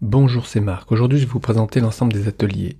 Bonjour, 0.00 0.46
c'est 0.46 0.60
Marc. 0.60 0.92
Aujourd'hui, 0.92 1.18
je 1.18 1.24
vais 1.24 1.32
vous 1.32 1.40
présenter 1.40 1.80
l'ensemble 1.80 2.12
des 2.12 2.28
ateliers 2.28 2.78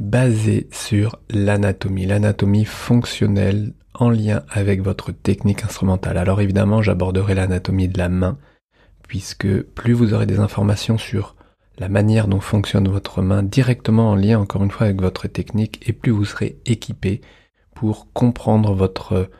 basés 0.00 0.68
sur 0.72 1.20
l'anatomie, 1.30 2.06
l'anatomie 2.06 2.64
fonctionnelle 2.64 3.72
en 3.94 4.10
lien 4.10 4.42
avec 4.50 4.82
votre 4.82 5.12
technique 5.12 5.62
instrumentale. 5.62 6.18
Alors 6.18 6.40
évidemment, 6.40 6.82
j'aborderai 6.82 7.36
l'anatomie 7.36 7.86
de 7.86 7.98
la 7.98 8.08
main, 8.08 8.36
puisque 9.06 9.62
plus 9.62 9.92
vous 9.92 10.12
aurez 10.12 10.26
des 10.26 10.40
informations 10.40 10.98
sur 10.98 11.36
la 11.78 11.88
manière 11.88 12.26
dont 12.26 12.40
fonctionne 12.40 12.88
votre 12.88 13.22
main 13.22 13.44
directement 13.44 14.10
en 14.10 14.16
lien 14.16 14.40
encore 14.40 14.64
une 14.64 14.72
fois 14.72 14.86
avec 14.86 15.00
votre 15.00 15.28
technique, 15.28 15.88
et 15.88 15.92
plus 15.92 16.10
vous 16.10 16.24
serez 16.24 16.58
équipé 16.66 17.20
pour 17.76 18.12
comprendre 18.12 18.74
votre 18.74 19.30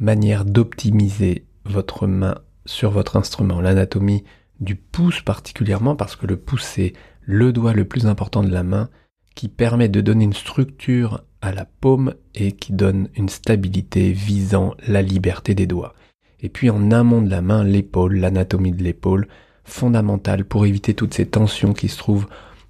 manière 0.00 0.44
d'optimiser 0.44 1.44
votre 1.64 2.08
main 2.08 2.34
sur 2.66 2.90
votre 2.90 3.16
instrument. 3.16 3.60
L'anatomie 3.60 4.24
du 4.60 4.76
pouce 4.76 5.22
particulièrement 5.22 5.96
parce 5.96 6.16
que 6.16 6.26
le 6.26 6.36
pouce 6.36 6.62
c'est 6.62 6.92
le 7.22 7.52
doigt 7.52 7.72
le 7.72 7.84
plus 7.84 8.06
important 8.06 8.42
de 8.42 8.50
la 8.50 8.62
main 8.62 8.88
qui 9.34 9.48
permet 9.48 9.88
de 9.88 10.00
donner 10.00 10.24
une 10.24 10.32
structure 10.32 11.22
à 11.40 11.52
la 11.52 11.64
paume 11.64 12.14
et 12.34 12.52
qui 12.52 12.72
donne 12.72 13.08
une 13.16 13.28
stabilité 13.28 14.12
visant 14.12 14.74
la 14.86 15.02
liberté 15.02 15.54
des 15.54 15.66
doigts. 15.66 15.94
Et 16.40 16.48
puis 16.48 16.70
en 16.70 16.90
amont 16.90 17.22
de 17.22 17.30
la 17.30 17.40
main, 17.40 17.64
l'épaule, 17.64 18.16
l'anatomie 18.16 18.72
de 18.72 18.82
l'épaule, 18.82 19.28
fondamentale 19.64 20.44
pour 20.44 20.66
éviter 20.66 20.94
toutes 20.94 21.14
ces 21.14 21.26
tensions 21.26 21.72
qui 21.72 21.88
se 21.88 21.98
trouvent 21.98 22.26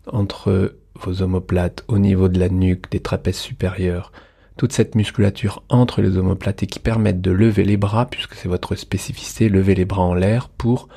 entre 0.06 0.76
vos 0.94 1.22
omoplates, 1.22 1.84
au 1.88 1.98
niveau 1.98 2.28
de 2.28 2.38
la 2.38 2.48
nuque, 2.48 2.90
des 2.90 3.00
trapèzes 3.00 3.38
supérieurs, 3.38 4.12
toute 4.56 4.72
cette 4.72 4.94
musculature 4.94 5.62
entre 5.68 6.02
les 6.02 6.18
omoplates 6.18 6.62
et 6.62 6.66
qui 6.66 6.78
permettent 6.78 7.22
de 7.22 7.30
lever 7.30 7.64
les 7.64 7.78
bras, 7.78 8.06
puisque 8.06 8.34
c'est 8.34 8.48
votre 8.48 8.74
spécificité, 8.74 9.48
lever 9.48 9.74
les 9.74 9.86
bras 9.86 10.02
en 10.02 10.14
l'air 10.14 10.48
pour 10.50 10.88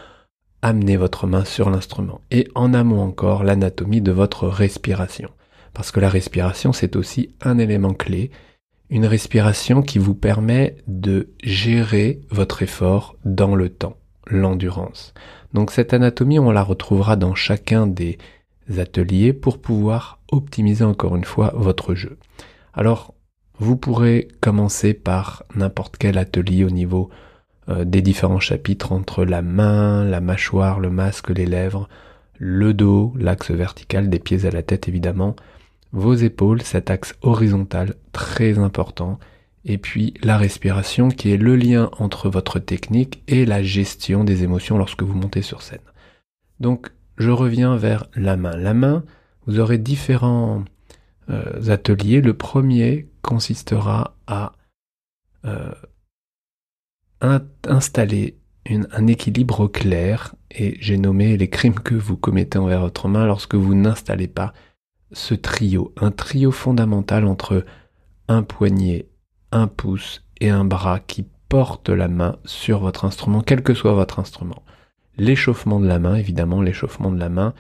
amenez 0.64 0.98
votre 0.98 1.28
main 1.28 1.46
sur 1.46 1.70
l'instrument. 1.70 2.22
Et 2.32 2.48
en 2.56 2.74
amont 2.74 3.02
encore, 3.02 3.44
l'anatomie 3.44 4.02
de 4.02 4.12
votre 4.12 4.48
respiration. 4.48 5.30
Parce 5.74 5.92
que 5.92 6.00
la 6.00 6.10
respiration, 6.10 6.74
c'est 6.74 6.96
aussi 6.96 7.36
un 7.42 7.58
élément 7.60 7.94
clé. 7.94 8.32
Une 8.90 9.06
respiration 9.06 9.82
qui 9.82 10.00
vous 10.00 10.16
permet 10.16 10.78
de 10.88 11.30
gérer 11.44 12.22
votre 12.32 12.64
effort 12.64 13.16
dans 13.26 13.56
le 13.56 13.70
temps, 13.70 13.98
l'endurance. 14.26 15.14
Donc 15.54 15.70
cette 15.72 15.94
anatomie, 15.94 16.40
on 16.40 16.52
la 16.52 16.64
retrouvera 16.64 17.18
dans 17.18 17.36
chacun 17.36 17.86
des 17.86 18.18
ateliers 18.78 19.34
pour 19.34 19.60
pouvoir 19.60 20.20
optimiser 20.32 20.86
encore 20.86 21.16
une 21.16 21.26
fois 21.26 21.52
votre 21.56 21.94
jeu. 21.94 22.18
Alors, 22.74 23.14
vous 23.60 23.76
pourrez 23.76 24.30
commencer 24.42 24.94
par 24.94 25.44
n'importe 25.56 25.98
quel 25.98 26.18
atelier 26.18 26.64
au 26.64 26.70
niveau 26.70 27.10
euh, 27.70 27.86
des 27.86 28.02
différents 28.02 28.40
chapitres 28.40 28.92
entre 28.92 29.26
la 29.26 29.42
main, 29.42 30.04
la 30.04 30.22
mâchoire, 30.22 30.80
le 30.80 30.90
masque, 30.90 31.30
les 31.30 31.46
lèvres, 31.46 31.88
le 32.38 32.74
dos, 32.74 33.14
l'axe 33.18 33.52
vertical 33.52 34.10
des 34.10 34.20
pieds 34.20 34.46
à 34.46 34.52
la 34.52 34.64
tête 34.64 34.88
évidemment, 34.88 35.36
vos 35.92 36.16
épaules, 36.16 36.62
cet 36.62 36.90
axe 36.90 37.16
horizontal 37.22 37.96
très 38.12 38.58
important, 38.58 39.20
et 39.66 39.78
puis 39.78 40.14
la 40.22 40.38
respiration 40.38 41.10
qui 41.10 41.32
est 41.32 41.38
le 41.38 41.56
lien 41.56 41.90
entre 42.00 42.30
votre 42.30 42.60
technique 42.60 43.24
et 43.28 43.46
la 43.46 43.64
gestion 43.64 44.24
des 44.24 44.44
émotions 44.44 44.78
lorsque 44.78 45.04
vous 45.04 45.14
montez 45.14 45.42
sur 45.42 45.62
scène. 45.62 45.80
Donc 46.60 46.92
je 47.18 47.30
reviens 47.30 47.78
vers 47.78 48.08
la 48.16 48.36
main. 48.36 48.58
La 48.58 48.74
main, 48.74 49.04
vous 49.46 49.60
aurez 49.60 49.78
différents 49.78 50.64
euh, 51.30 51.70
ateliers. 51.70 52.22
Le 52.22 52.34
premier 52.34 53.08
consistera 53.22 54.16
à 54.28 54.54
euh, 55.46 55.72
installer 57.68 58.38
un 58.70 59.08
équilibre 59.08 59.68
clair, 59.68 60.36
et 60.52 60.78
j'ai 60.80 60.98
nommé 60.98 61.38
les 61.38 61.50
crimes 61.50 61.80
que 61.80 61.96
vous 61.96 62.18
commettez 62.18 62.58
envers 62.58 62.82
votre 62.82 63.08
main 63.08 63.26
lorsque 63.26 63.56
vous 63.56 63.76
n'installez 63.76 64.28
pas 64.28 64.54
ce 65.12 65.34
trio, 65.34 65.94
un 65.98 66.12
trio 66.12 66.52
fondamental 66.52 67.26
entre 67.26 67.66
un 68.28 68.44
poignet, 68.44 69.08
un 69.52 69.68
pouce 69.68 70.24
et 70.40 70.50
un 70.50 70.66
bras 70.66 71.00
qui 71.00 71.26
porte 71.50 71.90
la 71.90 72.08
main 72.08 72.38
sur 72.46 72.80
votre 72.80 73.06
instrument, 73.06 73.42
quel 73.42 73.62
que 73.62 73.74
soit 73.74 73.94
votre 73.94 74.20
instrument. 74.20 74.64
L'échauffement 75.18 75.80
de 75.80 75.88
la 75.88 76.00
main, 76.00 76.16
évidemment, 76.16 76.62
l'échauffement 76.62 77.12
de 77.12 77.20
la 77.20 77.30
main, 77.30 77.54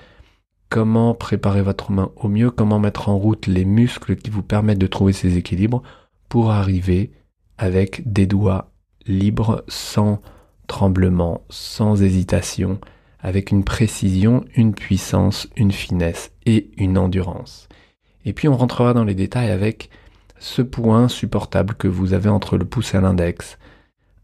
comment 0.69 1.13
préparer 1.13 1.61
votre 1.61 1.91
main 1.91 2.11
au 2.15 2.27
mieux, 2.27 2.49
comment 2.49 2.79
mettre 2.79 3.09
en 3.09 3.17
route 3.17 3.45
les 3.45 3.65
muscles 3.65 4.15
qui 4.15 4.31
vous 4.31 4.41
permettent 4.41 4.79
de 4.79 4.87
trouver 4.87 5.13
ces 5.13 5.37
équilibres 5.37 5.83
pour 6.29 6.49
arriver 6.49 7.11
avec 7.59 8.11
des 8.11 8.25
doigts 8.25 8.72
libre, 9.07 9.63
sans 9.67 10.21
tremblement, 10.67 11.41
sans 11.49 12.01
hésitation, 12.01 12.79
avec 13.19 13.51
une 13.51 13.63
précision, 13.63 14.43
une 14.55 14.73
puissance, 14.73 15.47
une 15.55 15.71
finesse 15.71 16.31
et 16.45 16.69
une 16.77 16.97
endurance. 16.97 17.69
Et 18.25 18.33
puis 18.33 18.47
on 18.47 18.57
rentrera 18.57 18.93
dans 18.93 19.03
les 19.03 19.15
détails 19.15 19.51
avec 19.51 19.89
ce 20.39 20.61
point 20.61 21.07
supportable 21.07 21.75
que 21.75 21.87
vous 21.87 22.13
avez 22.13 22.29
entre 22.29 22.57
le 22.57 22.65
pouce 22.65 22.93
et 22.93 23.01
l'index, 23.01 23.57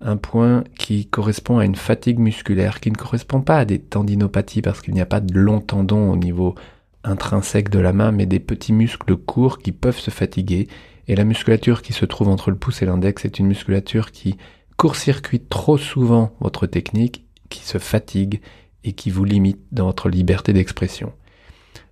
un 0.02 0.18
point 0.18 0.64
qui 0.78 1.06
correspond 1.06 1.60
à 1.60 1.66
une 1.66 1.76
fatigue 1.76 2.20
musculaire, 2.20 2.80
qui 2.80 2.92
ne 2.92 2.96
correspond 2.96 3.42
pas 3.42 3.60
à 3.60 3.66
des 3.66 3.80
tendinopathies 3.80 4.62
parce 4.62 4.82
qu'il 4.82 4.94
n'y 4.94 5.02
a 5.02 5.06
pas 5.06 5.22
de 5.22 5.38
longs 5.38 5.62
tendons 5.62 6.12
au 6.12 6.16
niveau 6.16 6.56
intrinsèque 7.04 7.70
de 7.70 7.80
la 7.80 7.94
main, 7.94 8.12
mais 8.12 8.26
des 8.26 8.40
petits 8.40 8.74
muscles 8.74 9.16
courts 9.16 9.60
qui 9.60 9.72
peuvent 9.72 10.00
se 10.00 10.12
fatiguer. 10.12 10.68
Et 11.08 11.16
la 11.16 11.24
musculature 11.24 11.82
qui 11.82 11.94
se 11.94 12.06
trouve 12.06 12.28
entre 12.28 12.52
le 12.52 12.58
pouce 12.58 12.82
et 12.82 12.86
l'index 12.86 13.26
est 13.26 13.40
une 13.40 13.48
musculature 13.48 14.12
qui 14.12 14.38
court-circuite 14.80 15.50
trop 15.50 15.78
souvent 15.78 16.32
votre 16.40 16.66
technique, 16.66 17.26
qui 17.50 17.66
se 17.66 17.80
fatigue 17.80 18.40
et 18.86 18.94
qui 18.94 19.10
vous 19.10 19.26
limite 19.26 19.60
dans 19.74 19.88
votre 19.88 20.08
liberté 20.08 20.54
d'expression. 20.54 21.12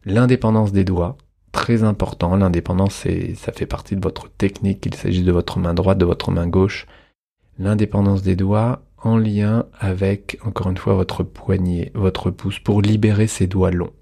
L'indépendance 0.06 0.72
des 0.72 0.86
doigts, 0.86 1.18
très 1.52 1.84
important, 1.84 2.38
l'indépendance 2.38 3.06
ça 3.36 3.52
fait 3.52 3.66
partie 3.66 3.98
de 3.98 4.02
votre 4.02 4.30
technique, 4.30 4.80
qu'il 4.80 4.96
s'agisse 4.96 5.26
de 5.26 5.34
votre 5.34 5.60
main 5.60 5.74
droite, 5.74 5.98
de 5.98 6.06
votre 6.06 6.32
main 6.32 6.48
gauche. 6.48 6.88
L'indépendance 7.60 8.22
des 8.22 8.38
doigts 8.38 8.84
en 9.04 9.18
lien 9.18 9.66
avec, 9.78 10.40
encore 10.46 10.70
une 10.70 10.78
fois, 10.78 10.94
votre 10.94 11.24
poignet, 11.24 11.92
votre 11.94 12.32
pouce, 12.32 12.60
pour 12.60 12.82
libérer 12.82 13.28
ces 13.28 13.48
doigts 13.48 13.72
longs. 13.72 13.94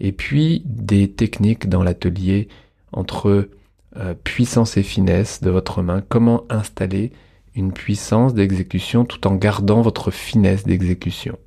Et 0.00 0.10
puis 0.10 0.62
des 0.64 1.12
techniques 1.12 1.68
dans 1.68 1.84
l'atelier 1.84 2.48
entre 2.90 3.48
euh, 3.96 4.14
puissance 4.24 4.76
et 4.76 4.82
finesse 4.82 5.42
de 5.42 5.50
votre 5.50 5.80
main, 5.80 6.02
comment 6.08 6.42
installer 6.50 7.12
une 7.56 7.72
puissance 7.72 8.34
d'exécution 8.34 9.04
tout 9.04 9.26
en 9.26 9.34
gardant 9.34 9.80
votre 9.80 10.10
finesse 10.10 10.64
d'exécution. 10.64 11.38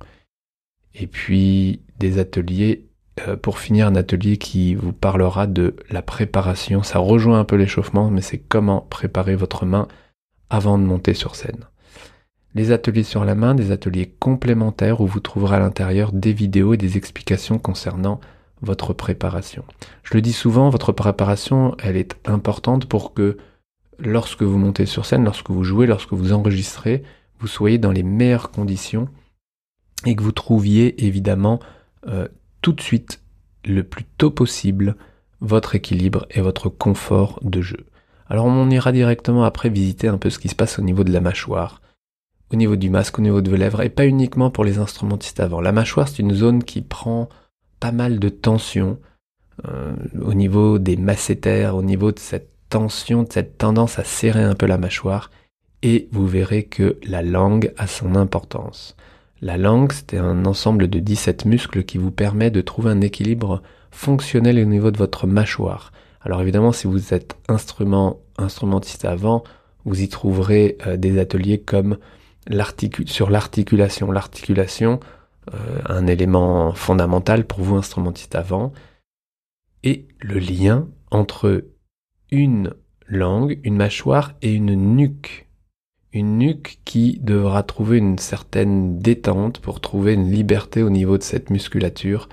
Et 0.94 1.06
puis 1.06 1.80
des 1.98 2.18
ateliers, 2.18 2.88
euh, 3.28 3.36
pour 3.36 3.58
finir 3.58 3.86
un 3.86 3.94
atelier 3.94 4.36
qui 4.36 4.74
vous 4.74 4.92
parlera 4.92 5.46
de 5.46 5.76
la 5.90 6.02
préparation. 6.02 6.82
Ça 6.82 6.98
rejoint 6.98 7.38
un 7.38 7.44
peu 7.44 7.56
l'échauffement, 7.56 8.10
mais 8.10 8.22
c'est 8.22 8.38
comment 8.38 8.82
préparer 8.90 9.36
votre 9.36 9.64
main 9.64 9.86
avant 10.50 10.78
de 10.78 10.84
monter 10.84 11.14
sur 11.14 11.36
scène. 11.36 11.64
Les 12.54 12.72
ateliers 12.72 13.04
sur 13.04 13.24
la 13.24 13.36
main, 13.36 13.54
des 13.54 13.70
ateliers 13.70 14.12
complémentaires 14.18 15.00
où 15.00 15.06
vous 15.06 15.20
trouverez 15.20 15.56
à 15.56 15.60
l'intérieur 15.60 16.12
des 16.12 16.32
vidéos 16.32 16.74
et 16.74 16.76
des 16.76 16.96
explications 16.96 17.58
concernant 17.58 18.20
votre 18.62 18.92
préparation. 18.92 19.64
Je 20.02 20.14
le 20.14 20.22
dis 20.22 20.32
souvent, 20.32 20.68
votre 20.68 20.92
préparation, 20.92 21.76
elle 21.82 21.96
est 21.96 22.16
importante 22.26 22.86
pour 22.86 23.14
que 23.14 23.38
lorsque 24.02 24.42
vous 24.42 24.58
montez 24.58 24.86
sur 24.86 25.06
scène, 25.06 25.24
lorsque 25.24 25.50
vous 25.50 25.64
jouez, 25.64 25.86
lorsque 25.86 26.12
vous 26.12 26.32
enregistrez, 26.32 27.02
vous 27.38 27.46
soyez 27.46 27.78
dans 27.78 27.92
les 27.92 28.02
meilleures 28.02 28.50
conditions 28.50 29.08
et 30.06 30.16
que 30.16 30.22
vous 30.22 30.32
trouviez 30.32 31.04
évidemment 31.04 31.60
euh, 32.06 32.28
tout 32.62 32.72
de 32.72 32.80
suite, 32.80 33.22
le 33.64 33.82
plus 33.82 34.04
tôt 34.04 34.30
possible, 34.30 34.96
votre 35.40 35.74
équilibre 35.74 36.26
et 36.30 36.40
votre 36.40 36.68
confort 36.68 37.38
de 37.42 37.60
jeu. 37.60 37.86
Alors 38.28 38.46
on 38.46 38.70
ira 38.70 38.92
directement 38.92 39.44
après 39.44 39.68
visiter 39.68 40.08
un 40.08 40.18
peu 40.18 40.30
ce 40.30 40.38
qui 40.38 40.48
se 40.48 40.54
passe 40.54 40.78
au 40.78 40.82
niveau 40.82 41.04
de 41.04 41.12
la 41.12 41.20
mâchoire, 41.20 41.80
au 42.52 42.56
niveau 42.56 42.76
du 42.76 42.90
masque, 42.90 43.18
au 43.18 43.22
niveau 43.22 43.40
de 43.40 43.50
vos 43.50 43.56
lèvres, 43.56 43.82
et 43.82 43.88
pas 43.88 44.06
uniquement 44.06 44.50
pour 44.50 44.64
les 44.64 44.78
instrumentistes 44.78 45.40
avant. 45.40 45.60
La 45.60 45.72
mâchoire, 45.72 46.08
c'est 46.08 46.22
une 46.22 46.34
zone 46.34 46.62
qui 46.62 46.82
prend 46.82 47.28
pas 47.80 47.92
mal 47.92 48.18
de 48.18 48.28
tension 48.28 48.98
euh, 49.68 49.94
au 50.20 50.34
niveau 50.34 50.78
des 50.78 50.96
masséters, 50.96 51.74
au 51.74 51.82
niveau 51.82 52.12
de 52.12 52.18
cette 52.18 52.50
tension, 52.70 53.24
de 53.24 53.32
cette 53.32 53.58
tendance 53.58 53.98
à 53.98 54.04
serrer 54.04 54.42
un 54.42 54.54
peu 54.54 54.66
la 54.66 54.78
mâchoire, 54.78 55.30
et 55.82 56.08
vous 56.12 56.26
verrez 56.26 56.64
que 56.64 56.98
la 57.02 57.22
langue 57.22 57.72
a 57.76 57.86
son 57.86 58.14
importance. 58.14 58.96
La 59.42 59.56
langue, 59.56 59.92
c'est 59.92 60.18
un 60.18 60.44
ensemble 60.44 60.88
de 60.88 60.98
17 60.98 61.44
muscles 61.44 61.84
qui 61.84 61.98
vous 61.98 62.10
permet 62.10 62.50
de 62.50 62.60
trouver 62.60 62.90
un 62.90 63.00
équilibre 63.00 63.62
fonctionnel 63.90 64.58
au 64.58 64.64
niveau 64.64 64.90
de 64.90 64.98
votre 64.98 65.26
mâchoire. 65.26 65.92
Alors 66.22 66.42
évidemment, 66.42 66.72
si 66.72 66.86
vous 66.86 67.14
êtes 67.14 67.36
instrument, 67.48 68.20
instrumentiste 68.36 69.04
avant, 69.04 69.42
vous 69.84 70.02
y 70.02 70.08
trouverez 70.08 70.76
euh, 70.86 70.96
des 70.96 71.18
ateliers 71.18 71.60
comme 71.60 71.96
sur 73.06 73.30
l'articulation. 73.30 74.12
L'articulation, 74.12 75.00
euh, 75.54 75.80
un 75.86 76.06
élément 76.06 76.72
fondamental 76.74 77.46
pour 77.46 77.60
vous, 77.60 77.76
instrumentiste 77.76 78.34
avant, 78.34 78.72
et 79.82 80.06
le 80.20 80.38
lien 80.38 80.86
entre 81.10 81.64
une 82.30 82.74
langue, 83.08 83.58
une 83.64 83.76
mâchoire 83.76 84.32
et 84.42 84.52
une 84.52 84.74
nuque. 84.74 85.48
Une 86.12 86.38
nuque 86.38 86.78
qui 86.84 87.18
devra 87.22 87.62
trouver 87.62 87.98
une 87.98 88.18
certaine 88.18 88.98
détente 88.98 89.60
pour 89.60 89.80
trouver 89.80 90.14
une 90.14 90.30
liberté 90.30 90.82
au 90.82 90.90
niveau 90.90 91.18
de 91.18 91.22
cette 91.22 91.50
musculature. 91.50 92.28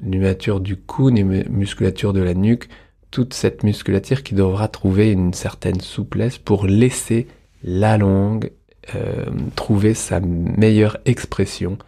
musculature 0.00 0.60
du 0.60 0.76
cou, 0.76 1.08
les 1.08 1.24
musculatures 1.24 2.12
de 2.12 2.20
la 2.20 2.34
nuque, 2.34 2.68
toute 3.10 3.32
cette 3.32 3.62
musculature 3.62 4.22
qui 4.22 4.34
devra 4.34 4.68
trouver 4.68 5.10
une 5.10 5.32
certaine 5.32 5.80
souplesse 5.80 6.38
pour 6.38 6.66
laisser 6.66 7.28
la 7.62 7.96
langue 7.96 8.50
euh, 8.94 9.24
trouver 9.56 9.94
sa 9.94 10.20
meilleure 10.20 10.98
expression 11.06 11.78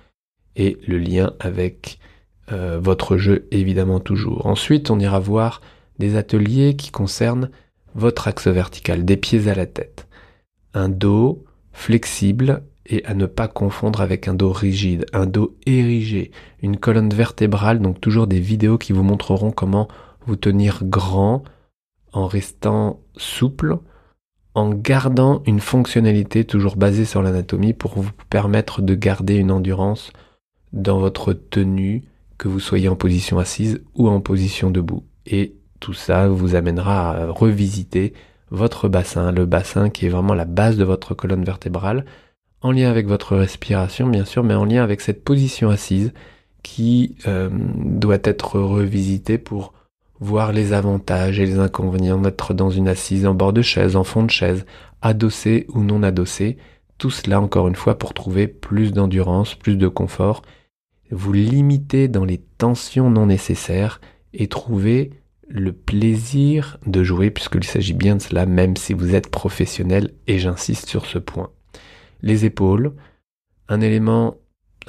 et 0.54 0.78
le 0.86 0.96
lien 0.96 1.34
avec 1.40 1.98
euh, 2.52 2.78
votre 2.80 3.18
jeu 3.18 3.46
évidemment 3.50 4.00
toujours. 4.00 4.46
Ensuite, 4.46 4.90
on 4.90 4.98
ira 4.98 5.18
voir 5.18 5.60
des 5.98 6.16
ateliers 6.16 6.76
qui 6.76 6.90
concernent 6.90 7.50
votre 7.94 8.28
axe 8.28 8.46
vertical, 8.46 9.04
des 9.04 9.16
pieds 9.16 9.48
à 9.48 9.54
la 9.54 9.66
tête. 9.66 10.06
Un 10.74 10.88
dos 10.88 11.44
flexible 11.72 12.62
et 12.86 13.04
à 13.04 13.14
ne 13.14 13.26
pas 13.26 13.48
confondre 13.48 14.00
avec 14.00 14.28
un 14.28 14.34
dos 14.34 14.52
rigide, 14.52 15.06
un 15.12 15.26
dos 15.26 15.56
érigé, 15.66 16.30
une 16.62 16.76
colonne 16.76 17.10
vertébrale, 17.10 17.80
donc 17.80 18.00
toujours 18.00 18.26
des 18.26 18.40
vidéos 18.40 18.78
qui 18.78 18.92
vous 18.92 19.02
montreront 19.02 19.50
comment 19.50 19.88
vous 20.26 20.36
tenir 20.36 20.80
grand 20.84 21.42
en 22.12 22.26
restant 22.26 23.00
souple, 23.16 23.78
en 24.54 24.70
gardant 24.70 25.42
une 25.46 25.60
fonctionnalité 25.60 26.44
toujours 26.44 26.76
basée 26.76 27.04
sur 27.04 27.22
l'anatomie 27.22 27.74
pour 27.74 27.98
vous 27.98 28.10
permettre 28.30 28.80
de 28.82 28.94
garder 28.94 29.36
une 29.36 29.50
endurance 29.50 30.12
dans 30.72 30.98
votre 30.98 31.32
tenue, 31.32 32.04
que 32.38 32.48
vous 32.48 32.60
soyez 32.60 32.88
en 32.88 32.96
position 32.96 33.38
assise 33.38 33.82
ou 33.94 34.08
en 34.08 34.20
position 34.20 34.70
debout. 34.70 35.04
Tout 35.80 35.94
ça 35.94 36.28
vous 36.28 36.54
amènera 36.54 37.10
à 37.10 37.26
revisiter 37.26 38.14
votre 38.50 38.88
bassin, 38.88 39.32
le 39.32 39.46
bassin 39.46 39.90
qui 39.90 40.06
est 40.06 40.10
vraiment 40.10 40.34
la 40.34 40.44
base 40.44 40.76
de 40.76 40.84
votre 40.84 41.14
colonne 41.14 41.44
vertébrale, 41.44 42.04
en 42.62 42.72
lien 42.72 42.90
avec 42.90 43.06
votre 43.06 43.36
respiration 43.36 44.08
bien 44.08 44.24
sûr, 44.24 44.44
mais 44.44 44.54
en 44.54 44.64
lien 44.64 44.82
avec 44.82 45.00
cette 45.00 45.24
position 45.24 45.70
assise 45.70 46.12
qui 46.62 47.16
euh, 47.26 47.48
doit 47.52 48.18
être 48.24 48.58
revisitée 48.58 49.38
pour 49.38 49.72
voir 50.18 50.52
les 50.52 50.72
avantages 50.72 51.38
et 51.38 51.46
les 51.46 51.58
inconvénients 51.58 52.18
d'être 52.18 52.54
dans 52.54 52.70
une 52.70 52.88
assise 52.88 53.26
en 53.26 53.34
bord 53.34 53.52
de 53.52 53.62
chaise, 53.62 53.96
en 53.96 54.04
fond 54.04 54.22
de 54.22 54.30
chaise, 54.30 54.64
adossé 55.02 55.66
ou 55.74 55.82
non 55.82 56.02
adossé, 56.02 56.56
tout 56.98 57.10
cela 57.10 57.40
encore 57.40 57.68
une 57.68 57.76
fois 57.76 57.98
pour 57.98 58.14
trouver 58.14 58.48
plus 58.48 58.92
d'endurance, 58.92 59.54
plus 59.54 59.76
de 59.76 59.88
confort, 59.88 60.42
vous 61.10 61.32
limiter 61.32 62.08
dans 62.08 62.24
les 62.24 62.38
tensions 62.38 63.10
non 63.10 63.26
nécessaires 63.26 64.00
et 64.32 64.48
trouver 64.48 65.10
le 65.48 65.72
plaisir 65.72 66.78
de 66.86 67.02
jouer 67.02 67.30
puisqu'il 67.30 67.64
s'agit 67.64 67.94
bien 67.94 68.16
de 68.16 68.22
cela 68.22 68.46
même 68.46 68.76
si 68.76 68.94
vous 68.94 69.14
êtes 69.14 69.30
professionnel 69.30 70.12
et 70.26 70.38
j'insiste 70.38 70.88
sur 70.88 71.06
ce 71.06 71.18
point. 71.18 71.50
Les 72.22 72.44
épaules, 72.44 72.92
un 73.68 73.80
élément 73.80 74.36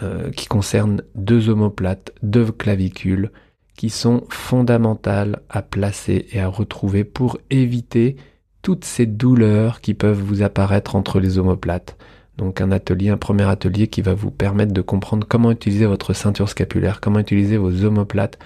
euh, 0.03 0.31
qui 0.31 0.47
concerne 0.47 1.01
deux 1.15 1.49
omoplates, 1.49 2.11
deux 2.21 2.51
clavicules, 2.51 3.31
qui 3.75 3.89
sont 3.89 4.23
fondamentales 4.29 5.41
à 5.49 5.61
placer 5.61 6.27
et 6.31 6.39
à 6.39 6.47
retrouver 6.47 7.03
pour 7.03 7.37
éviter 7.49 8.15
toutes 8.61 8.85
ces 8.85 9.05
douleurs 9.05 9.81
qui 9.81 9.93
peuvent 9.93 10.19
vous 10.19 10.41
apparaître 10.41 10.95
entre 10.95 11.19
les 11.19 11.37
omoplates. 11.37 11.95
Donc 12.37 12.61
un 12.61 12.71
atelier, 12.71 13.09
un 13.09 13.17
premier 13.17 13.43
atelier 13.43 13.87
qui 13.87 14.01
va 14.01 14.13
vous 14.13 14.31
permettre 14.31 14.73
de 14.73 14.81
comprendre 14.81 15.27
comment 15.27 15.51
utiliser 15.51 15.85
votre 15.85 16.13
ceinture 16.13 16.49
scapulaire, 16.49 17.01
comment 17.01 17.19
utiliser 17.19 17.57
vos 17.57 17.85
omoplates 17.85 18.37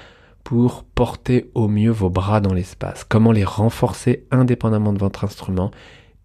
pour 0.44 0.84
porter 0.84 1.50
au 1.54 1.68
mieux 1.68 1.92
vos 1.92 2.10
bras 2.10 2.42
dans 2.42 2.54
l'espace, 2.54 3.04
comment 3.04 3.32
les 3.32 3.44
renforcer 3.44 4.26
indépendamment 4.32 4.94
de 4.94 5.00
votre 5.00 5.24
instrument 5.24 5.72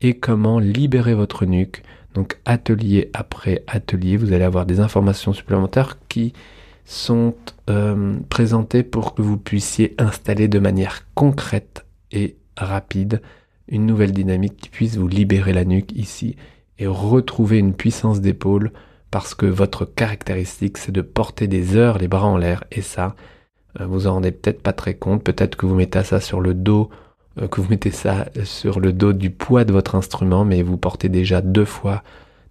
et 0.01 0.15
comment 0.15 0.59
libérer 0.59 1.15
votre 1.15 1.45
nuque. 1.45 1.83
Donc 2.15 2.39
atelier 2.45 3.11
après 3.13 3.63
atelier, 3.67 4.17
vous 4.17 4.33
allez 4.33 4.45
avoir 4.45 4.67
des 4.67 4.81
informations 4.81 5.33
supplémentaires 5.33 5.99
qui 6.09 6.33
sont 6.87 7.35
euh, 7.69 8.17
présentés 8.29 8.83
pour 8.83 9.15
que 9.15 9.23
vous 9.23 9.37
puissiez 9.37 9.95
installer 9.99 10.49
de 10.49 10.59
manière 10.59 11.07
concrète 11.15 11.85
et 12.13 12.37
rapide 12.57 13.21
une 13.69 13.87
nouvelle 13.87 14.13
dynamique 14.13 14.57
qui 14.57 14.69
puisse 14.69 14.97
vous 14.97 15.09
libérer 15.09 15.53
la 15.53 15.65
nuque 15.65 15.93
ici 15.93 16.37
et 16.79 16.87
retrouver 16.87 17.59
une 17.59 17.75
puissance 17.75 18.21
d'épaule 18.21 18.73
parce 19.11 19.35
que 19.35 19.47
votre 19.47 19.85
caractéristique 19.85 20.79
c'est 20.79 20.93
de 20.93 21.03
porter 21.03 21.49
des 21.49 21.77
heures 21.77 21.99
les 21.99 22.09
bras 22.09 22.27
en 22.27 22.37
l'air 22.37 22.65
et 22.71 22.83
ça 22.83 23.17
vous 23.81 24.07
en 24.07 24.15
rendez 24.15 24.33
peut-être 24.33 24.63
pas 24.63 24.73
très 24.73 24.95
compte, 24.95 25.23
peut-être 25.23 25.57
que 25.57 25.67
vous 25.67 25.75
mettez 25.75 26.03
ça 26.03 26.21
sur 26.21 26.41
le 26.41 26.55
dos, 26.55 26.91
euh, 27.41 27.49
que 27.49 27.61
vous 27.61 27.69
mettez 27.69 27.91
ça 27.91 28.27
sur 28.45 28.81
le 28.81 28.93
dos 28.93 29.13
du 29.13 29.31
poids 29.31 29.65
de 29.65 29.73
votre 29.73 29.95
instrument 29.95 30.45
mais 30.45 30.63
vous 30.63 30.79
portez 30.79 31.09
déjà 31.09 31.41
deux 31.41 31.65
fois 31.65 32.03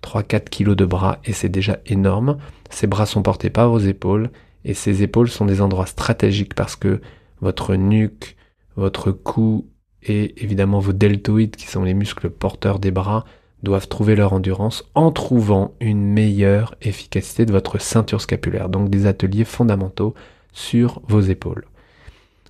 3-4 0.04 0.50
kilos 0.50 0.76
de 0.76 0.86
bras 0.86 1.20
et 1.26 1.34
c'est 1.34 1.50
déjà 1.50 1.80
énorme. 1.86 2.38
Ces 2.70 2.88
bras 2.88 3.06
sont 3.06 3.24
portés 3.24 3.50
par 3.50 3.70
vos 3.70 3.80
épaules 3.80 4.30
et 4.64 4.74
ces 4.74 5.04
épaules 5.04 5.30
sont 5.30 5.46
des 5.46 5.62
endroits 5.62 5.86
stratégiques 5.86 6.54
parce 6.54 6.76
que 6.76 7.02
votre 7.42 7.76
nuque, 7.76 8.36
votre 8.76 9.12
cou 9.12 9.68
et 10.04 10.42
évidemment 10.44 10.80
vos 10.80 10.94
deltoïdes 10.94 11.56
qui 11.56 11.68
sont 11.68 11.84
les 11.84 11.94
muscles 11.94 12.30
porteurs 12.30 12.80
des 12.80 12.92
bras 12.92 13.26
doivent 13.64 13.88
trouver 13.88 14.16
leur 14.16 14.34
endurance 14.34 14.84
en 14.94 15.12
trouvant 15.12 15.74
une 15.80 16.06
meilleure 16.06 16.76
efficacité 16.82 17.46
de 17.46 17.52
votre 17.52 17.80
ceinture 17.80 18.22
scapulaire. 18.22 18.70
Donc 18.70 18.90
des 18.90 19.08
ateliers 19.08 19.46
fondamentaux 19.46 20.14
sur 20.56 21.02
vos 21.08 21.22
épaules. 21.22 21.68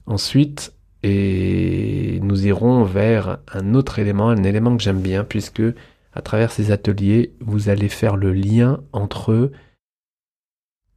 Ensuite, 0.06 0.72
et 1.04 2.20
nous 2.22 2.48
irons 2.48 2.84
vers 2.84 3.40
un 3.52 3.74
autre 3.74 4.00
élément, 4.00 4.30
un 4.30 4.44
élément 4.44 4.78
que 4.78 4.84
j'aime 4.84 5.02
bien 5.02 5.24
puisque 5.24 5.64
à 6.14 6.22
travers 6.22 6.52
ces 6.52 6.72
ateliers, 6.72 7.34
vous 7.42 7.68
allez 7.68 7.90
faire 7.90 8.16
le 8.16 8.32
lien 8.32 8.82
entre 8.94 9.52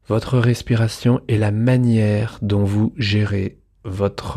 votre 0.06 0.38
respiration 0.38 1.20
et 1.26 1.37
la 1.37 1.50
manière 1.50 2.38
dont 2.40 2.62
vous 2.62 2.93
gérez 2.96 3.58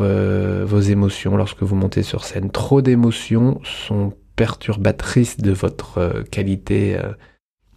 euh, 0.00 0.64
vos 0.66 0.80
émotions 0.80 1.36
lorsque 1.36 1.62
vous 1.62 1.76
montez 1.76 2.02
sur 2.02 2.24
scène. 2.24 2.50
Trop 2.50 2.82
d'émotions 2.82 3.60
sont 3.64 4.12
perturbatrices 4.34 5.36
de 5.36 5.52
votre 5.52 5.98
euh, 5.98 6.22
qualité, 6.24 6.98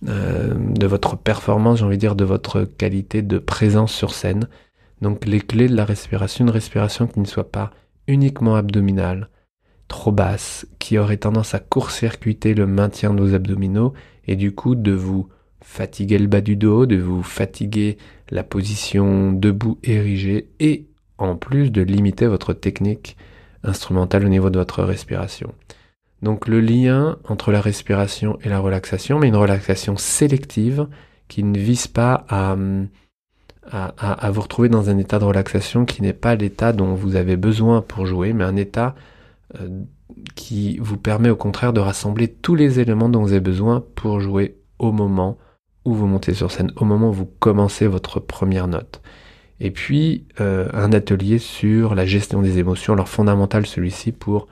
euh, 0.08 0.54
de 0.56 0.88
votre 0.88 1.18
performance, 1.18 1.80
j'ai 1.80 1.86
envie 1.86 1.98
de 1.98 2.02
dire, 2.02 2.16
de 2.16 2.26
votre 2.26 2.64
qualité 2.64 3.22
de 3.22 3.38
présence 3.38 3.94
sur 3.94 4.14
scène. 4.14 4.48
Donc 5.06 5.28
les 5.28 5.40
clés 5.40 5.68
de 5.68 5.76
la 5.76 5.86
respiration, 5.86 6.46
une 6.46 6.52
respiration 6.52 7.06
qui 7.06 7.20
ne 7.20 7.26
soit 7.26 7.52
pas 7.52 7.70
uniquement 8.08 8.56
abdominale, 8.56 9.30
trop 9.88 10.12
basse 10.12 10.66
qui 10.80 10.98
aurait 10.98 11.18
tendance 11.18 11.54
à 11.54 11.60
court-circuiter 11.60 12.56
le 12.56 12.66
maintien 12.66 13.14
de 13.14 13.22
vos 13.22 13.36
abdominaux 13.36 13.94
et 14.26 14.36
du 14.36 14.56
coup 14.56 14.74
de 14.74 14.94
vous 14.94 15.30
fatiguer 15.62 16.18
le 16.18 16.26
bas 16.26 16.42
du 16.42 16.56
dos, 16.56 16.88
de 16.88 16.96
vous 16.96 17.22
fatiguer 17.22 18.00
la 18.32 18.44
position 18.44 19.32
debout 19.32 19.78
érigée 19.84 20.50
et 20.60 20.88
en 21.20 21.36
plus 21.36 21.70
de 21.70 21.84
limiter 21.84 22.26
votre 22.26 22.54
technique 22.54 23.16
instrumentale 23.62 24.26
au 24.26 24.30
niveau 24.30 24.50
de 24.50 24.58
votre 24.58 24.82
respiration. 24.82 25.54
Donc 26.24 26.48
le 26.48 26.62
lien 26.62 27.20
entre 27.30 27.52
la 27.52 27.62
respiration 27.62 28.40
et 28.44 28.50
la 28.50 28.58
relaxation, 28.58 29.20
mais 29.20 29.28
une 29.28 29.36
relaxation 29.36 29.98
sélective 29.98 30.88
qui 31.28 31.44
ne 31.44 31.60
vise 31.60 31.86
pas 31.86 32.26
à, 32.28 32.56
à, 33.72 34.32
vous 34.32 34.42
retrouver 34.42 34.70
dans 34.70 34.90
un 34.90 34.98
état 34.98 35.20
de 35.20 35.26
relaxation 35.26 35.86
qui 35.86 36.02
n'est 36.02 36.14
pas 36.14 36.36
l'état 36.36 36.72
dont 36.72 36.94
vous 36.94 37.16
avez 37.16 37.36
besoin 37.36 37.82
pour 37.82 38.06
jouer, 38.06 38.34
mais 38.34 38.44
un 38.44 38.56
état 38.56 38.96
euh, 39.60 39.68
qui 40.36 40.78
vous 40.78 40.98
permet 40.98 41.30
au 41.30 41.36
contraire 41.36 41.74
de 41.74 41.80
rassembler 41.80 42.28
tous 42.28 42.56
les 42.56 42.80
éléments 42.80 43.10
dont 43.10 43.22
vous 43.22 43.32
avez 43.32 43.40
besoin 43.40 43.84
pour 43.96 44.20
jouer 44.20 44.58
au 44.78 44.92
moment 44.92 45.38
où 45.84 45.94
vous 45.94 46.08
montez 46.08 46.34
sur 46.34 46.52
scène, 46.52 46.72
au 46.76 46.86
moment 46.86 47.10
où 47.10 47.14
vous 47.14 47.30
commencez 47.40 47.88
votre 47.88 48.20
première 48.20 48.68
note. 48.68 49.02
Et 49.60 49.72
puis 49.72 50.26
euh, 50.42 50.68
un 50.74 50.92
atelier 50.92 51.40
sur 51.40 51.96
la 51.96 52.06
gestion 52.06 52.42
des 52.42 52.60
émotions, 52.60 52.94
alors 52.94 53.10
fondamental 53.10 53.66
celui-ci 53.66 54.12
pour 54.12 54.48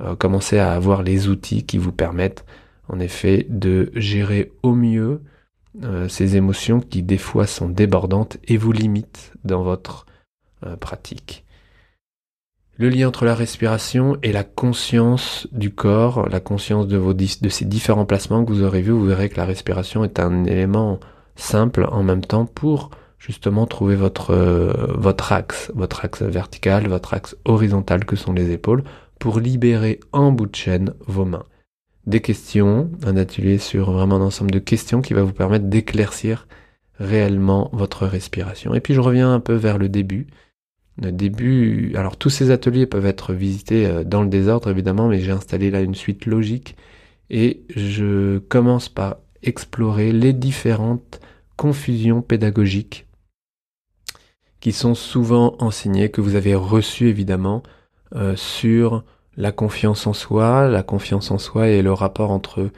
euh, 0.00 0.16
commencer 0.16 0.58
à 0.58 0.72
avoir 0.72 1.02
les 1.02 1.28
outils 1.28 1.64
qui 1.64 1.78
vous 1.78 1.92
permettent 1.92 2.44
en 2.88 2.98
effet 3.00 3.46
de 3.48 3.90
gérer 3.94 4.52
au 4.62 4.74
mieux 4.74 5.22
ces 6.08 6.36
émotions 6.36 6.80
qui 6.80 7.02
des 7.02 7.18
fois 7.18 7.46
sont 7.46 7.68
débordantes 7.68 8.38
et 8.44 8.56
vous 8.56 8.72
limitent 8.72 9.32
dans 9.44 9.62
votre 9.62 10.06
pratique. 10.80 11.44
Le 12.78 12.90
lien 12.90 13.08
entre 13.08 13.24
la 13.24 13.34
respiration 13.34 14.18
et 14.22 14.32
la 14.32 14.44
conscience 14.44 15.48
du 15.50 15.70
corps, 15.70 16.28
la 16.28 16.40
conscience 16.40 16.86
de, 16.86 16.98
vos, 16.98 17.14
de 17.14 17.48
ces 17.48 17.64
différents 17.64 18.04
placements 18.04 18.44
que 18.44 18.52
vous 18.52 18.62
aurez 18.62 18.82
vus, 18.82 18.92
vous 18.92 19.06
verrez 19.06 19.30
que 19.30 19.38
la 19.38 19.46
respiration 19.46 20.04
est 20.04 20.20
un 20.20 20.44
élément 20.44 21.00
simple 21.36 21.86
en 21.90 22.02
même 22.02 22.20
temps 22.20 22.44
pour 22.44 22.90
justement 23.18 23.66
trouver 23.66 23.96
votre, 23.96 24.30
euh, 24.30 24.92
votre 24.94 25.32
axe, 25.32 25.72
votre 25.74 26.04
axe 26.04 26.20
vertical, 26.20 26.86
votre 26.86 27.14
axe 27.14 27.34
horizontal 27.46 28.04
que 28.04 28.14
sont 28.14 28.34
les 28.34 28.50
épaules, 28.50 28.84
pour 29.18 29.40
libérer 29.40 29.98
en 30.12 30.30
bout 30.30 30.46
de 30.46 30.54
chaîne 30.54 30.92
vos 31.06 31.24
mains. 31.24 31.44
Des 32.06 32.20
questions, 32.20 32.90
un 33.04 33.16
atelier 33.16 33.58
sur 33.58 33.90
vraiment 33.90 34.16
un 34.16 34.20
ensemble 34.20 34.50
de 34.50 34.58
questions 34.58 35.02
qui 35.02 35.14
va 35.14 35.22
vous 35.22 35.32
permettre 35.32 35.66
d'éclaircir 35.66 36.46
réellement 36.98 37.68
votre 37.72 38.06
respiration. 38.06 38.74
Et 38.74 38.80
puis 38.80 38.94
je 38.94 39.00
reviens 39.00 39.32
un 39.32 39.40
peu 39.40 39.54
vers 39.54 39.78
le 39.78 39.88
début 39.88 40.26
le 41.02 41.12
début, 41.12 41.92
alors 41.94 42.16
tous 42.16 42.30
ces 42.30 42.50
ateliers 42.50 42.86
peuvent 42.86 43.06
être 43.06 43.32
visités 43.32 43.86
euh, 43.86 44.04
dans 44.04 44.22
le 44.22 44.28
désordre 44.28 44.70
évidemment, 44.70 45.08
mais 45.08 45.20
j'ai 45.20 45.32
installé 45.32 45.70
là 45.70 45.80
une 45.80 45.94
suite 45.94 46.26
logique 46.26 46.76
et 47.28 47.62
je 47.74 48.38
commence 48.38 48.88
par 48.88 49.16
explorer 49.42 50.12
les 50.12 50.32
différentes 50.32 51.20
confusions 51.56 52.22
pédagogiques 52.22 53.06
qui 54.60 54.72
sont 54.72 54.94
souvent 54.94 55.54
enseignés, 55.58 56.10
que 56.10 56.20
vous 56.20 56.34
avez 56.34 56.54
reçus 56.54 57.08
évidemment, 57.08 57.62
euh, 58.14 58.34
sur 58.36 59.04
la 59.36 59.52
confiance 59.52 60.06
en 60.06 60.12
soi, 60.12 60.68
la 60.68 60.82
confiance 60.82 61.30
en 61.30 61.38
soi 61.38 61.68
et 61.68 61.82
le 61.82 61.92
rapport 61.92 62.30
entre 62.30 62.70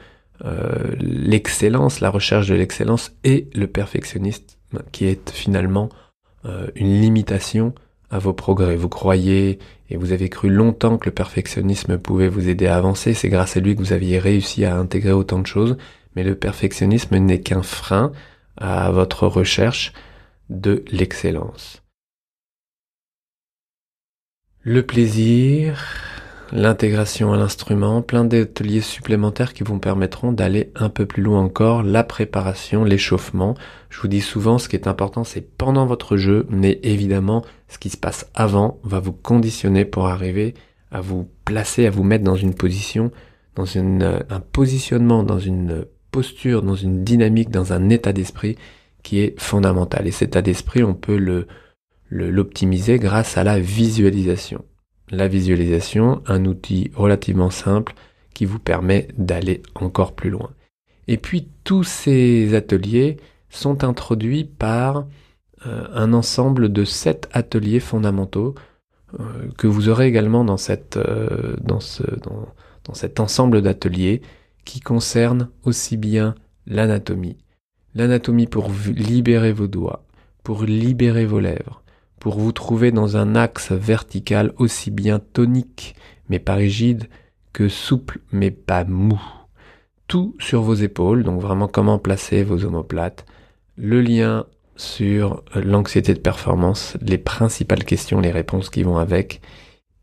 euh, 0.45 0.95
l'excellence, 0.99 1.99
la 1.99 2.09
recherche 2.09 2.47
de 2.47 2.55
l'excellence 2.55 3.11
et 3.23 3.47
le 3.53 3.67
perfectionnisme, 3.67 4.43
qui 4.91 5.05
est 5.05 5.29
finalement 5.31 5.89
euh, 6.45 6.67
une 6.75 7.01
limitation 7.01 7.73
à 8.09 8.19
vos 8.19 8.33
progrès. 8.33 8.75
Vous 8.75 8.89
croyez 8.89 9.59
et 9.89 9.97
vous 9.97 10.11
avez 10.11 10.29
cru 10.29 10.49
longtemps 10.49 10.97
que 10.97 11.09
le 11.09 11.13
perfectionnisme 11.13 11.97
pouvait 11.97 12.29
vous 12.29 12.47
aider 12.49 12.67
à 12.67 12.77
avancer. 12.77 13.13
C'est 13.13 13.29
grâce 13.29 13.57
à 13.57 13.59
lui 13.59 13.75
que 13.75 13.81
vous 13.81 13.93
aviez 13.93 14.19
réussi 14.19 14.65
à 14.65 14.75
intégrer 14.75 15.11
autant 15.11 15.39
de 15.39 15.47
choses. 15.47 15.77
Mais 16.15 16.23
le 16.23 16.35
perfectionnisme 16.35 17.17
n'est 17.17 17.41
qu'un 17.41 17.63
frein 17.63 18.11
à 18.57 18.91
votre 18.91 19.27
recherche 19.27 19.93
de 20.49 20.83
l'excellence. 20.91 21.83
Le 24.61 24.85
plaisir, 24.85 25.85
l'intégration 26.51 27.33
à 27.33 27.37
l'instrument, 27.37 28.01
plein 28.01 28.25
d'ateliers 28.25 28.81
supplémentaires 28.81 29.53
qui 29.53 29.63
vous 29.63 29.79
permettront 29.79 30.31
d'aller 30.31 30.71
un 30.75 30.89
peu 30.89 31.05
plus 31.05 31.21
loin 31.21 31.41
encore, 31.41 31.83
la 31.83 32.03
préparation, 32.03 32.83
l'échauffement. 32.83 33.55
Je 33.89 33.99
vous 34.01 34.07
dis 34.07 34.21
souvent, 34.21 34.57
ce 34.57 34.69
qui 34.69 34.75
est 34.75 34.87
important, 34.87 35.23
c'est 35.23 35.41
pendant 35.41 35.85
votre 35.85 36.17
jeu, 36.17 36.45
mais 36.49 36.79
évidemment, 36.83 37.43
ce 37.67 37.77
qui 37.77 37.89
se 37.89 37.97
passe 37.97 38.29
avant 38.33 38.79
va 38.83 38.99
vous 38.99 39.13
conditionner 39.13 39.85
pour 39.85 40.07
arriver 40.07 40.53
à 40.91 41.01
vous 41.01 41.29
placer, 41.45 41.85
à 41.85 41.91
vous 41.91 42.03
mettre 42.03 42.23
dans 42.23 42.35
une 42.35 42.55
position, 42.55 43.11
dans 43.55 43.65
une, 43.65 44.23
un 44.29 44.39
positionnement, 44.39 45.23
dans 45.23 45.39
une 45.39 45.85
posture, 46.11 46.63
dans 46.63 46.75
une 46.75 47.03
dynamique, 47.03 47.51
dans 47.51 47.73
un 47.73 47.89
état 47.89 48.13
d'esprit 48.13 48.57
qui 49.03 49.19
est 49.19 49.39
fondamental. 49.39 50.07
Et 50.07 50.11
cet 50.11 50.29
état 50.29 50.41
d'esprit, 50.41 50.83
on 50.83 50.95
peut 50.95 51.17
le, 51.17 51.47
l'optimiser 52.09 52.97
grâce 52.97 53.37
à 53.37 53.43
la 53.43 53.59
visualisation 53.59 54.63
la 55.11 55.27
visualisation, 55.27 56.21
un 56.27 56.45
outil 56.45 56.91
relativement 56.95 57.49
simple 57.49 57.93
qui 58.33 58.45
vous 58.45 58.59
permet 58.59 59.07
d'aller 59.17 59.61
encore 59.75 60.13
plus 60.13 60.29
loin. 60.29 60.51
Et 61.07 61.17
puis 61.17 61.47
tous 61.63 61.83
ces 61.83 62.53
ateliers 62.53 63.17
sont 63.49 63.83
introduits 63.83 64.45
par 64.45 65.07
euh, 65.65 65.87
un 65.93 66.13
ensemble 66.13 66.71
de 66.71 66.85
sept 66.85 67.27
ateliers 67.31 67.79
fondamentaux 67.79 68.55
euh, 69.19 69.49
que 69.57 69.67
vous 69.67 69.89
aurez 69.89 70.07
également 70.07 70.45
euh, 70.45 71.55
dans, 71.61 71.79
dans 72.83 72.93
cet 72.93 73.19
ensemble 73.19 73.61
d'ateliers 73.61 74.21
qui 74.65 74.79
concernent 74.79 75.49
aussi 75.65 75.97
bien 75.97 76.35
l'anatomie, 76.67 77.37
l'anatomie 77.95 78.45
pour 78.45 78.69
libérer 78.95 79.51
vos 79.51 79.67
doigts, 79.67 80.05
pour 80.43 80.63
libérer 80.63 81.25
vos 81.25 81.39
lèvres, 81.39 81.81
pour 82.19 82.39
vous 82.39 82.51
trouver 82.51 82.91
dans 82.91 83.17
un 83.17 83.35
axe 83.35 83.71
vertical 83.71 84.53
aussi 84.57 84.91
bien 84.91 85.19
tonique 85.19 85.95
mais 86.29 86.39
pas 86.39 86.55
rigide 86.55 87.09
que 87.53 87.67
souple 87.67 88.19
mais 88.31 88.51
pas 88.51 88.85
mou. 88.85 89.21
Tout 90.07 90.35
sur 90.39 90.61
vos 90.61 90.75
épaules, 90.75 91.23
donc 91.23 91.41
vraiment 91.41 91.67
comment 91.67 91.99
placer 91.99 92.43
vos 92.43 92.63
omoplates, 92.65 93.25
le 93.77 94.01
lien 94.01 94.45
sur 94.75 95.43
l'anxiété 95.53 96.13
de 96.13 96.19
performance, 96.19 96.97
les 97.01 97.17
principales 97.17 97.83
questions, 97.83 98.21
les 98.21 98.31
réponses 98.31 98.69
qui 98.69 98.83
vont 98.83 98.97
avec, 98.97 99.41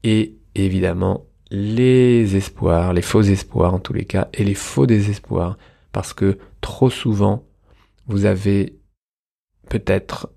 et 0.05 0.35
évidemment 0.55 1.25
les 1.51 2.37
espoirs, 2.37 2.93
les 2.93 3.03
faux 3.03 3.23
espoirs 3.23 3.75
en 3.75 3.79
tous 3.79 3.93
les 3.93 4.05
cas, 4.05 4.29
et 4.35 4.45
les 4.45 4.55
faux 4.55 4.87
désespoirs, 4.87 5.57
parce 5.93 6.13
que 6.13 6.39
trop 6.61 6.91
souvent, 6.91 7.45
vous 8.07 8.27
avez 8.27 8.77
peut-être 9.69 10.29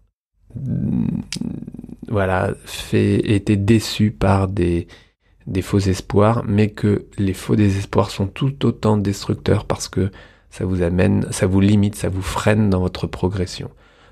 voilà, 2.08 2.54
fait, 2.66 3.32
été 3.32 3.56
déçu 3.56 4.12
par 4.12 4.48
des, 4.48 4.88
faux 5.62 5.80
espoirs, 5.80 6.44
mais 6.48 6.70
que 6.70 7.06
les 7.18 7.34
faux 7.34 7.56
désespoirs 7.56 8.10
sont 8.10 8.28
tout 8.28 8.66
autant 8.66 8.98
destructeurs 8.98 9.66
parce 9.66 9.88
que 9.88 10.12
ça 10.50 10.66
vous 10.66 10.82
amène, 10.82 11.28
ça 11.32 11.48
vous 11.48 11.60
limite, 11.60 11.96
ça 11.96 12.10
vous 12.10 12.22
freine 12.22 12.70
dans 12.70 12.80
votre 12.80 13.08
progression. 13.08 13.70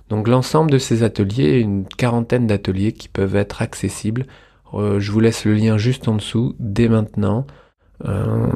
Donc 0.10 0.28
l'ensemble 0.28 0.72
de 0.72 0.78
ces 0.78 1.04
ateliers, 1.04 1.60
une 1.60 1.86
quarantaine 1.86 2.48
d'ateliers 2.48 2.94
qui 2.94 3.10
peuvent 3.10 3.36
être 3.36 3.62
accessibles. 3.62 4.26
Euh, 4.74 5.00
je 5.00 5.12
vous 5.12 5.20
laisse 5.20 5.46
le 5.46 5.54
lien 5.54 5.78
juste 5.78 6.08
en 6.08 6.16
dessous 6.16 6.56
dès 6.60 6.88
maintenant. 6.88 7.46
Euh, 8.06 8.48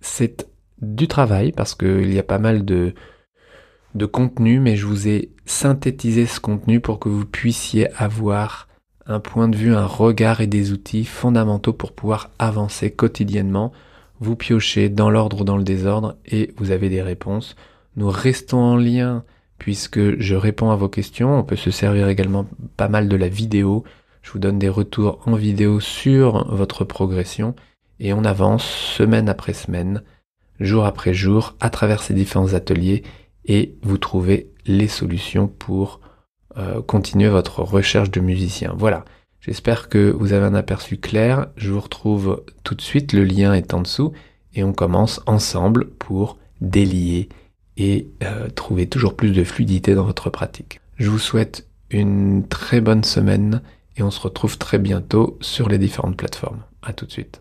c'est 0.00 0.48
du 0.80 1.08
travail 1.08 1.52
parce 1.52 1.74
qu'il 1.74 2.12
y 2.12 2.18
a 2.18 2.22
pas 2.22 2.38
mal 2.38 2.64
de, 2.64 2.94
de 3.94 4.06
contenu, 4.06 4.60
mais 4.60 4.76
je 4.76 4.86
vous 4.86 5.08
ai 5.08 5.30
synthétisé 5.46 6.26
ce 6.26 6.40
contenu 6.40 6.80
pour 6.80 6.98
que 6.98 7.08
vous 7.08 7.26
puissiez 7.26 7.92
avoir 7.94 8.68
un 9.06 9.20
point 9.20 9.48
de 9.48 9.56
vue, 9.56 9.74
un 9.74 9.86
regard 9.86 10.40
et 10.40 10.46
des 10.46 10.72
outils 10.72 11.04
fondamentaux 11.04 11.72
pour 11.72 11.92
pouvoir 11.92 12.30
avancer 12.38 12.90
quotidiennement. 12.90 13.72
Vous 14.20 14.36
piochez 14.36 14.88
dans 14.88 15.10
l'ordre 15.10 15.40
ou 15.40 15.44
dans 15.44 15.56
le 15.56 15.64
désordre 15.64 16.16
et 16.26 16.54
vous 16.56 16.70
avez 16.70 16.88
des 16.88 17.02
réponses. 17.02 17.56
Nous 17.96 18.08
restons 18.08 18.58
en 18.58 18.76
lien 18.76 19.24
puisque 19.58 20.20
je 20.20 20.34
réponds 20.36 20.70
à 20.70 20.76
vos 20.76 20.88
questions. 20.88 21.38
On 21.38 21.42
peut 21.42 21.56
se 21.56 21.70
servir 21.70 22.08
également 22.08 22.46
pas 22.76 22.88
mal 22.88 23.08
de 23.08 23.16
la 23.16 23.28
vidéo. 23.28 23.84
Je 24.22 24.30
vous 24.30 24.38
donne 24.38 24.58
des 24.58 24.68
retours 24.68 25.20
en 25.26 25.34
vidéo 25.34 25.80
sur 25.80 26.54
votre 26.54 26.84
progression 26.84 27.54
et 27.98 28.12
on 28.12 28.24
avance 28.24 28.64
semaine 28.64 29.28
après 29.28 29.52
semaine, 29.52 30.02
jour 30.60 30.84
après 30.84 31.14
jour, 31.14 31.56
à 31.60 31.70
travers 31.70 32.02
ces 32.02 32.14
différents 32.14 32.54
ateliers 32.54 33.02
et 33.44 33.74
vous 33.82 33.98
trouvez 33.98 34.50
les 34.66 34.88
solutions 34.88 35.48
pour 35.48 36.00
euh, 36.56 36.82
continuer 36.82 37.28
votre 37.28 37.60
recherche 37.62 38.10
de 38.10 38.20
musicien. 38.20 38.74
Voilà, 38.76 39.04
j'espère 39.40 39.88
que 39.88 40.10
vous 40.10 40.32
avez 40.32 40.46
un 40.46 40.54
aperçu 40.54 40.96
clair. 40.96 41.48
Je 41.56 41.70
vous 41.72 41.80
retrouve 41.80 42.42
tout 42.64 42.74
de 42.74 42.82
suite, 42.82 43.12
le 43.12 43.24
lien 43.24 43.54
est 43.54 43.74
en 43.74 43.82
dessous 43.82 44.12
et 44.54 44.64
on 44.64 44.72
commence 44.72 45.20
ensemble 45.26 45.86
pour 45.90 46.38
délier 46.60 47.28
et 47.76 48.08
euh, 48.22 48.48
trouver 48.48 48.86
toujours 48.86 49.16
plus 49.16 49.32
de 49.32 49.44
fluidité 49.44 49.94
dans 49.94 50.04
votre 50.04 50.28
pratique. 50.30 50.80
Je 50.96 51.08
vous 51.08 51.18
souhaite 51.18 51.66
une 51.90 52.46
très 52.46 52.80
bonne 52.80 53.04
semaine 53.04 53.62
et 53.96 54.02
on 54.02 54.10
se 54.10 54.20
retrouve 54.20 54.58
très 54.58 54.78
bientôt 54.78 55.38
sur 55.40 55.68
les 55.68 55.78
différentes 55.78 56.16
plateformes. 56.16 56.62
À 56.82 56.92
tout 56.92 57.06
de 57.06 57.12
suite. 57.12 57.40